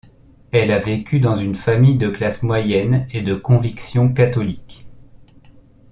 Elle 0.51 0.71
a 0.71 0.79
vécu 0.79 1.19
dans 1.19 1.35
une 1.35 1.53
famille 1.53 1.99
de 1.99 2.07
classe 2.09 2.41
moyenne 2.41 3.05
et 3.11 3.21
de 3.21 3.35
conviction 3.35 4.11
catholique. 4.11 4.87